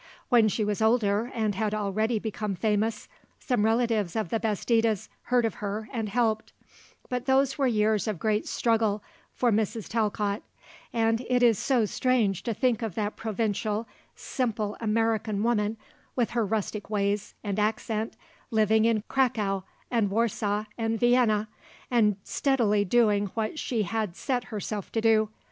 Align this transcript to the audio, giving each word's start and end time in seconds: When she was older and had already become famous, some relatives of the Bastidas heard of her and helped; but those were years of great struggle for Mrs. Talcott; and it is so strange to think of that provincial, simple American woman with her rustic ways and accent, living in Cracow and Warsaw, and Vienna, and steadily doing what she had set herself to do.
When 0.29 0.47
she 0.47 0.65
was 0.65 0.81
older 0.81 1.29
and 1.31 1.53
had 1.53 1.75
already 1.75 2.17
become 2.17 2.55
famous, 2.55 3.07
some 3.37 3.63
relatives 3.63 4.15
of 4.15 4.29
the 4.29 4.39
Bastidas 4.39 5.09
heard 5.25 5.45
of 5.45 5.53
her 5.61 5.87
and 5.93 6.09
helped; 6.09 6.53
but 7.07 7.27
those 7.27 7.59
were 7.59 7.67
years 7.67 8.07
of 8.07 8.17
great 8.17 8.47
struggle 8.47 9.03
for 9.31 9.51
Mrs. 9.51 9.87
Talcott; 9.87 10.41
and 10.91 11.23
it 11.29 11.43
is 11.43 11.59
so 11.59 11.85
strange 11.85 12.41
to 12.41 12.53
think 12.55 12.81
of 12.81 12.95
that 12.95 13.15
provincial, 13.15 13.87
simple 14.15 14.75
American 14.81 15.43
woman 15.43 15.77
with 16.15 16.31
her 16.31 16.47
rustic 16.47 16.89
ways 16.89 17.35
and 17.43 17.59
accent, 17.59 18.15
living 18.49 18.85
in 18.85 19.03
Cracow 19.07 19.65
and 19.91 20.09
Warsaw, 20.09 20.63
and 20.79 20.99
Vienna, 20.99 21.47
and 21.91 22.15
steadily 22.23 22.83
doing 22.83 23.27
what 23.35 23.59
she 23.59 23.83
had 23.83 24.15
set 24.15 24.45
herself 24.45 24.91
to 24.93 24.99
do. 25.01 25.29